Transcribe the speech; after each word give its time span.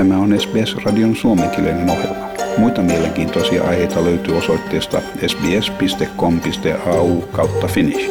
Tämä 0.00 0.18
on 0.18 0.40
SBS-radion 0.40 1.16
suomenkielinen 1.16 1.90
ohjelma. 1.90 2.28
Muita 2.58 2.82
mielenkiintoisia 2.82 3.64
aiheita 3.64 4.04
löytyy 4.04 4.36
osoitteesta 4.36 5.00
sbs.com.au 5.26 7.20
kautta 7.20 7.66
finnish. 7.66 8.10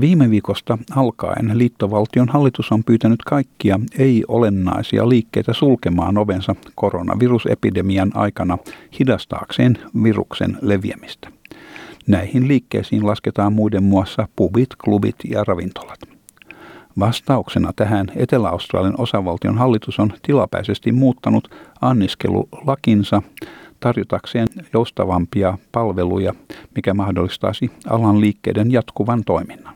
Viime 0.00 0.30
viikosta 0.30 0.78
alkaen 0.96 1.58
liittovaltion 1.58 2.28
hallitus 2.28 2.72
on 2.72 2.84
pyytänyt 2.84 3.22
kaikkia 3.22 3.80
ei-olennaisia 3.98 5.08
liikkeitä 5.08 5.52
sulkemaan 5.52 6.18
ovensa 6.18 6.54
koronavirusepidemian 6.74 8.10
aikana 8.14 8.58
hidastaakseen 9.00 9.78
viruksen 10.02 10.58
leviämistä. 10.62 11.30
Näihin 12.06 12.48
liikkeisiin 12.48 13.06
lasketaan 13.06 13.52
muiden 13.52 13.84
muassa 13.84 14.28
pubit, 14.36 14.70
klubit 14.84 15.16
ja 15.24 15.44
ravintolat. 15.44 16.17
Vastauksena 16.98 17.72
tähän 17.76 18.06
Etelä-Australian 18.16 18.94
osavaltion 18.98 19.58
hallitus 19.58 19.98
on 19.98 20.12
tilapäisesti 20.22 20.92
muuttanut 20.92 21.50
anniskelulakinsa 21.80 23.22
tarjotakseen 23.80 24.48
joustavampia 24.72 25.58
palveluja, 25.72 26.34
mikä 26.76 26.94
mahdollistaisi 26.94 27.70
alan 27.90 28.20
liikkeiden 28.20 28.70
jatkuvan 28.70 29.24
toiminnan. 29.24 29.74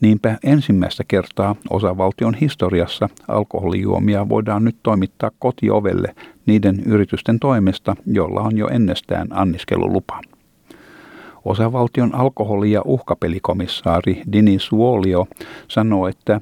Niinpä 0.00 0.38
ensimmäistä 0.44 1.04
kertaa 1.08 1.56
osavaltion 1.70 2.34
historiassa 2.34 3.08
alkoholijuomia 3.28 4.28
voidaan 4.28 4.64
nyt 4.64 4.76
toimittaa 4.82 5.30
kotiovelle 5.38 6.14
niiden 6.46 6.80
yritysten 6.86 7.40
toimesta, 7.40 7.96
jolla 8.06 8.40
on 8.40 8.58
jo 8.58 8.68
ennestään 8.68 9.28
anniskelulupa. 9.30 10.20
Osavaltion 11.44 12.14
alkoholi- 12.14 12.72
ja 12.72 12.82
uhkapelikomissaari 12.84 14.22
Dini 14.32 14.58
Suolio 14.58 15.26
sanoo, 15.68 16.08
että 16.08 16.40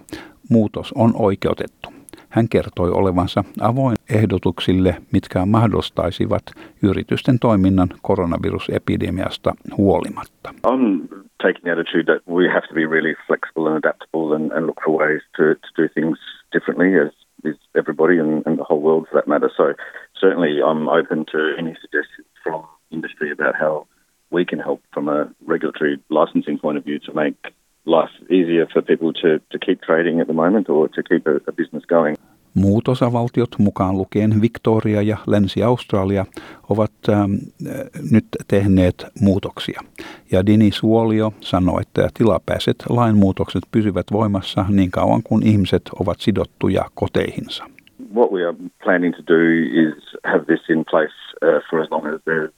muutos 0.50 0.92
on 0.92 1.12
oikeutettu. 1.14 1.88
Hän 2.28 2.48
kertoi 2.48 2.90
olevansa 2.90 3.44
avoin 3.60 3.96
ehdotuksille, 4.10 4.96
mitkä 5.12 5.46
mahdollistaisivat 5.46 6.42
yritysten 6.82 7.38
toiminnan 7.38 7.88
koronavirusepidemiasta 8.02 9.54
huolimatta. 9.76 10.54
I'm 10.66 11.08
taking 11.42 11.62
the 11.62 11.72
attitude 11.72 12.12
that 12.12 12.22
we 12.28 12.48
have 12.48 12.66
to 12.68 12.74
be 12.74 12.86
really 12.86 13.14
flexible 13.26 13.66
and 13.68 13.76
adaptable 13.84 14.36
and, 14.36 14.52
and 14.52 14.66
look 14.66 14.80
for 14.84 14.96
ways 14.98 15.22
to, 15.36 15.44
to 15.54 15.82
do 15.82 15.88
things 15.94 16.18
differently 16.52 16.90
as 17.06 17.12
is 17.44 17.56
everybody 17.74 18.18
and, 18.18 18.42
and 18.46 18.56
the 18.58 18.64
whole 18.68 18.82
world 18.82 19.06
for 19.08 19.14
that 19.18 19.28
matter. 19.28 19.50
So 19.56 19.64
certainly 20.20 20.60
I'm 20.70 20.88
open 20.88 21.24
to 21.32 21.40
any 21.58 21.74
suggestions 21.80 22.28
from 22.42 22.60
industry 22.90 23.30
about 23.32 23.54
how 23.60 23.86
we 24.38 24.44
can 24.44 24.60
help 24.68 24.80
from 24.94 25.08
a 25.08 25.20
regulatory 25.52 25.94
licensing 26.10 26.58
point 26.60 26.78
of 26.78 26.84
view 26.84 26.98
to 26.98 27.12
make 27.12 27.38
life 27.84 28.14
easier 28.38 28.66
for 28.72 28.82
people 28.82 29.12
to, 29.12 29.28
to 29.52 29.58
keep 29.66 29.78
trading 29.88 30.20
at 30.20 30.26
the 30.26 30.34
moment 30.42 30.68
or 30.68 30.88
to 30.88 31.02
keep 31.02 31.26
a, 31.26 31.36
a 31.50 31.52
business 31.52 31.84
going. 31.86 32.16
Muut 32.54 32.88
osavaltiot, 32.88 33.58
mukaan 33.58 33.98
lukien 33.98 34.40
Victoria 34.40 35.02
ja 35.02 35.16
Länsi-Australia, 35.26 36.26
ovat 36.68 36.92
ähm, 37.08 37.32
nyt 38.10 38.26
tehneet 38.48 39.06
muutoksia. 39.20 39.80
Ja 40.32 40.46
Dini 40.46 40.70
Suolio 40.70 41.32
sanoi, 41.40 41.82
että 41.82 42.08
tilapäiset 42.14 42.76
lainmuutokset 42.88 43.62
pysyvät 43.72 44.06
voimassa 44.12 44.64
niin 44.68 44.90
kauan 44.90 45.22
kuin 45.22 45.46
ihmiset 45.46 45.82
ovat 46.00 46.20
sidottuja 46.20 46.84
koteihinsa. 46.94 47.64
What 48.14 48.32
we 48.32 48.46
are 48.46 48.56
planning 48.84 49.14
to 49.14 49.22
do 49.34 49.40
is 49.86 50.16
have 50.24 50.44
this 50.44 50.70
in 50.70 50.84
place 50.90 51.14
uh, 51.42 51.62
for 51.70 51.80
as 51.80 51.90
long 51.90 52.06
as 52.06 52.20
there's 52.24 52.52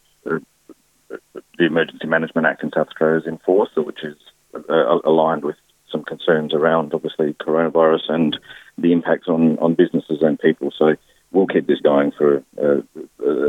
the 1.59 1.67
Emergency 1.67 2.07
Management 2.07 2.47
Act 2.47 2.63
in 2.63 2.71
South 2.75 2.89
Australia 2.89 3.21
is 3.21 3.27
in 3.27 3.39
force, 3.39 3.71
which 3.77 4.03
is 4.03 4.17
uh, 4.55 4.99
aligned 5.05 5.45
with 5.45 5.57
some 5.93 6.05
concerns 6.05 6.55
around 6.55 6.95
obviously 6.95 7.35
coronavirus 7.43 8.09
and 8.09 8.39
the 8.79 8.93
impacts 8.93 9.29
on, 9.29 9.59
on 9.59 9.75
businesses 9.75 10.23
and 10.23 10.39
people. 10.39 10.71
So 10.77 10.95
we'll 11.33 11.47
keep 11.47 11.67
this 11.67 11.81
going 11.81 12.13
for 12.13 12.43
uh, 12.63 12.79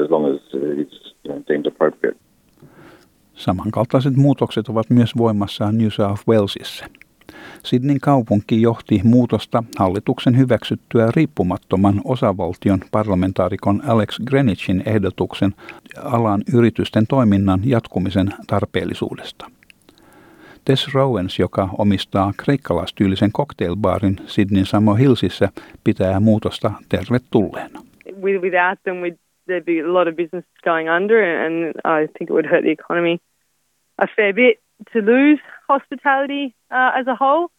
as 0.04 0.10
long 0.10 0.34
as 0.34 0.40
it's 0.54 1.14
you 1.24 1.32
know, 1.32 1.44
deemed 1.48 1.68
appropriate. 1.68 2.18
Samankaltaiset 3.34 4.16
muutokset 4.16 4.70
ovat 4.70 4.90
myös 4.90 5.18
voimassa 5.18 5.72
New 5.72 5.90
South 5.90 6.22
Walesissa. 6.28 6.86
Sydneyn 7.64 8.00
kaupunki 8.00 8.62
johti 8.62 9.02
muutosta 9.04 9.64
hallituksen 9.80 10.38
hyväksyttyä 10.38 11.08
riippumattoman 11.16 12.02
osavaltion 12.06 12.80
parlamentaarikon 12.92 13.82
Alex 13.88 14.20
Greenwichin 14.28 14.84
ehdotuksen 14.86 15.52
alan 16.04 16.42
yritysten 16.54 17.08
toiminnan 17.08 17.60
jatkumisen 17.66 18.28
tarpeellisuudesta. 18.48 19.52
Tess 20.66 20.94
Rowens, 20.94 21.40
joka 21.40 21.70
omistaa 21.78 22.34
kreikkalaistyylisen 22.38 23.32
cocktailbaarin 23.32 24.16
Sydneyn 24.26 24.66
Samo 24.66 24.94
Hillsissä, 24.94 25.50
pitää 25.84 26.20
muutosta 26.20 26.72
tervetulleena. 26.90 27.80
Without 28.22 28.80
them, 28.84 28.98
there'd 29.48 29.66
be 29.66 29.82
a 29.82 29.94
lot 29.94 30.08
of 30.08 30.16
business 30.16 30.46
going 30.64 30.90
under 30.96 31.18
and 31.46 31.66
I 31.86 32.08
think 32.08 32.30
it 32.30 32.30
would 32.30 32.46
hurt 32.46 32.64
the 32.64 32.72
economy 32.72 33.18
a 33.98 34.08
fair 34.16 34.34
bit 34.34 34.60
to 34.94 35.00
lose 35.02 35.40
hospitality 35.68 36.56
uh, 36.72 36.92
as 36.96 37.08
a 37.08 37.16
whole. 37.16 37.52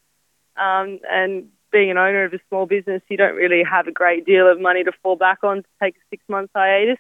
Um, 0.57 1.01
and 1.11 1.49
being 1.71 1.91
an 1.91 1.97
owner 1.97 2.25
of 2.25 2.33
a 2.33 2.39
small 2.49 2.67
business, 2.67 3.03
you 3.09 3.17
don't 3.17 3.35
really 3.35 3.63
have 3.65 3.89
a 3.89 3.93
great 3.93 4.27
deal 4.27 4.51
of 4.51 4.61
money 4.61 4.85
to 4.85 4.93
fall 5.03 5.17
back 5.17 5.39
on 5.43 5.57
to 5.63 5.69
take 5.83 5.97
a 5.97 6.01
six 6.11 6.23
month 6.29 6.51
hiatus. 6.55 6.99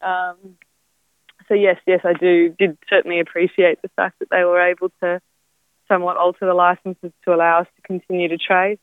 Um, 0.00 0.56
so 1.48 1.54
yes, 1.54 1.78
yes, 1.86 2.00
I 2.04 2.12
do 2.12 2.54
did 2.58 2.78
certainly 2.88 3.20
appreciate 3.20 3.82
the 3.82 3.90
fact 3.96 4.18
that 4.18 4.28
they 4.30 4.44
were 4.44 4.60
able 4.60 4.88
to 5.00 5.20
somewhat 5.88 6.16
alter 6.16 6.46
the 6.46 6.54
licenses 6.54 7.12
to 7.24 7.34
allow 7.34 7.60
us 7.60 7.66
to 7.76 7.82
continue 7.82 8.28
to 8.28 8.38
trade. 8.38 8.78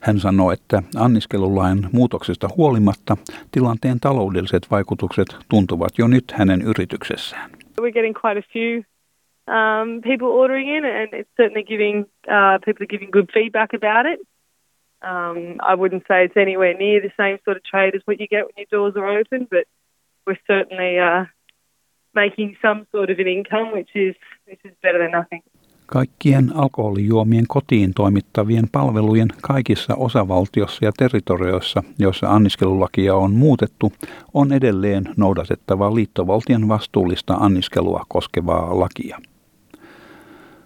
Hän 0.00 0.18
sanoi, 0.18 0.52
että 0.52 0.82
anniskelulain 0.96 1.78
muutoksesta 1.92 2.48
huolimatta 2.56 3.16
tilanteen 3.50 4.00
taloudelliset 4.00 4.70
vaikutukset 4.70 5.26
tuntuvat 5.48 5.98
jo 5.98 6.08
nyt 6.08 6.32
hänen 6.32 6.62
yrityksessään. 6.62 7.50
We're 7.80 7.92
getting 7.92 8.16
quite 8.20 8.38
a 8.38 8.42
few 8.52 8.82
um, 9.46 10.00
people 10.02 10.28
ordering 10.28 10.68
in, 10.68 10.84
and 10.84 11.08
it's 11.12 11.30
certainly 11.36 11.62
giving 11.62 12.06
uh, 12.30 12.58
people 12.64 12.84
are 12.84 12.86
giving 12.86 13.10
good 13.10 13.30
feedback 13.32 13.72
about 13.72 14.06
it. 14.06 14.20
Um, 15.02 15.56
I 15.60 15.74
wouldn't 15.74 16.04
say 16.06 16.24
it's 16.24 16.36
anywhere 16.36 16.74
near 16.74 17.00
the 17.00 17.12
same 17.16 17.38
sort 17.44 17.56
of 17.56 17.64
trade 17.64 17.94
as 17.94 18.02
what 18.04 18.20
you 18.20 18.28
get 18.28 18.46
when 18.46 18.54
your 18.56 18.66
doors 18.70 18.94
are 18.96 19.18
open, 19.18 19.48
but 19.50 19.64
we're 20.26 20.38
certainly 20.46 20.98
uh, 20.98 21.24
making 22.14 22.56
some 22.62 22.86
sort 22.92 23.10
of 23.10 23.18
an 23.18 23.26
income, 23.26 23.72
which 23.72 23.90
is, 23.94 24.14
which 24.46 24.60
is 24.64 24.72
better 24.82 24.98
than 24.98 25.10
nothing. 25.10 25.42
Kaikkien 25.86 26.52
alkoholijuomien 26.54 27.44
kotiin 27.48 27.94
toimittavien 27.94 28.64
palvelujen 28.72 29.28
kaikissa 29.42 29.94
osavaltiossa 29.94 30.84
ja 30.84 30.92
territorioissa, 30.98 31.82
joissa 31.98 32.30
anniskelulakia 32.30 33.14
on 33.14 33.32
muutettu, 33.32 33.92
on 34.34 34.52
edelleen 34.52 35.04
noudatettava 35.16 35.94
liittovaltion 35.94 36.68
vastuullista 36.68 37.34
anniskelua 37.34 38.04
koskevaa 38.08 38.80
lakia. 38.80 39.18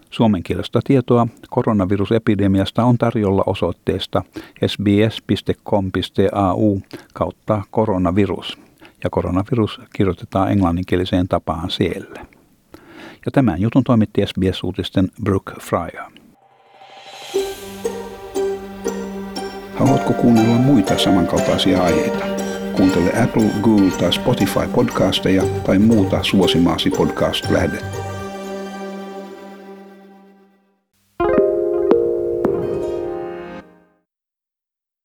Suomenkielistä 0.09 0.79
tietoa 0.83 1.27
koronavirusepidemiasta 1.49 2.83
on 2.83 2.97
tarjolla 2.97 3.43
osoitteesta 3.45 4.23
sbs.com.au 4.67 5.99
kautta 7.13 7.61
koronavirus 7.71 8.57
ja 9.03 9.09
koronavirus 9.09 9.81
kirjoitetaan 9.95 10.51
englanninkieliseen 10.51 11.27
tapaan 11.27 11.69
siellä. 11.69 12.25
Ja 13.25 13.31
tämän 13.31 13.61
jutun 13.61 13.83
toimitti 13.83 14.21
SBS-uutisten 14.25 15.07
Brooke 15.23 15.53
Fryer. 15.61 16.03
Haluatko 19.75 20.13
kuunnella 20.13 20.55
muita 20.55 20.97
samankaltaisia 20.97 21.83
aiheita? 21.83 22.25
Kuuntele 22.77 23.23
Apple, 23.23 23.49
Google 23.61 23.91
tai 23.91 24.13
Spotify 24.13 24.67
podcasteja 24.75 25.43
tai 25.65 25.79
muuta 25.79 26.23
suosimaasi 26.23 26.89
podcast-lähdettä. 26.89 28.06